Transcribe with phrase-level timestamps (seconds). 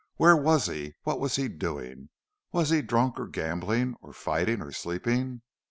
[0.15, 0.95] Where was he?
[1.03, 2.09] What was he doing?
[2.51, 5.43] Was he drunk or gambling or fighting or sleeping?